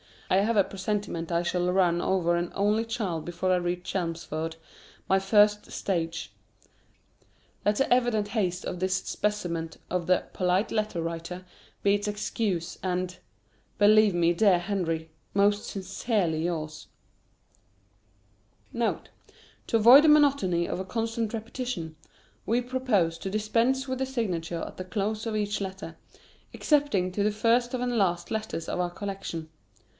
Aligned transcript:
I 0.31 0.37
have 0.37 0.55
a 0.55 0.63
presentiment 0.63 1.29
I 1.31 1.43
shall 1.43 1.71
run 1.71 2.01
over 2.01 2.35
an 2.37 2.53
only 2.55 2.85
child 2.85 3.23
before 3.25 3.51
I 3.51 3.57
reach 3.57 3.83
Chelmsford, 3.83 4.55
my 5.07 5.19
first 5.19 5.69
stage. 5.71 6.33
Let 7.65 7.75
the 7.75 7.93
evident 7.93 8.29
haste 8.29 8.63
of 8.65 8.79
this 8.79 8.95
specimen 8.95 9.71
of 9.91 10.07
"The 10.07 10.25
Polite 10.33 10.71
Letter 10.71 11.01
Writer" 11.03 11.45
be 11.83 11.93
its 11.93 12.07
excuse, 12.07 12.79
and 12.81 13.17
Believe 13.77 14.15
me, 14.15 14.33
dear 14.33 14.57
Henry, 14.57 15.11
most 15.35 15.65
sincerely 15.65 16.45
yours, 16.45 16.87
[HW: 18.69 18.71
Charles 18.71 18.71
Dickens] 18.71 18.79
NOTE. 18.79 19.33
To 19.67 19.77
avoid 19.77 20.03
the 20.05 20.07
monotony 20.09 20.65
of 20.67 20.79
a 20.79 20.85
constant 20.85 21.33
repetition, 21.33 21.95
we 22.45 22.61
propose 22.61 23.17
to 23.19 23.29
dispense 23.29 23.87
with 23.87 23.99
the 23.99 24.07
signature 24.07 24.61
at 24.65 24.77
the 24.77 24.85
close 24.85 25.27
of 25.27 25.35
each 25.35 25.59
letter, 25.61 25.97
excepting 26.53 27.11
to 27.11 27.21
the 27.21 27.31
first 27.31 27.73
and 27.73 27.97
last 27.97 28.31
letters 28.31 28.67
of 28.69 28.79
our 28.79 28.89
collection. 28.89 29.49